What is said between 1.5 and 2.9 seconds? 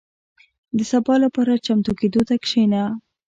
چمتو کېدو ته کښېنه.